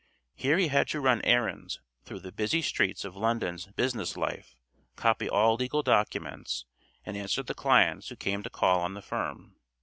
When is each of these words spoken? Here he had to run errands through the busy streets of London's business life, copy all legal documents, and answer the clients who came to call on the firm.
Here 0.33 0.57
he 0.57 0.69
had 0.69 0.87
to 0.87 0.99
run 0.99 1.21
errands 1.21 1.79
through 2.05 2.21
the 2.21 2.31
busy 2.31 2.63
streets 2.63 3.05
of 3.05 3.15
London's 3.15 3.67
business 3.67 4.17
life, 4.17 4.55
copy 4.95 5.29
all 5.29 5.53
legal 5.53 5.83
documents, 5.83 6.65
and 7.05 7.15
answer 7.15 7.43
the 7.43 7.53
clients 7.53 8.09
who 8.09 8.15
came 8.15 8.41
to 8.41 8.49
call 8.49 8.79
on 8.79 8.95
the 8.95 9.03
firm. 9.03 9.57